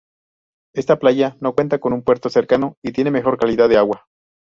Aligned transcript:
Esta 0.73 0.97
playa, 0.97 1.37
no 1.41 1.53
cuenta 1.53 1.77
con 1.77 1.93
un 1.93 2.01
puerto 2.01 2.31
cercano 2.31 2.75
y 2.83 2.91
tiene 2.91 3.11
mejor 3.11 3.37
calidad 3.37 3.69
de 3.69 3.77
agua. 3.77 4.07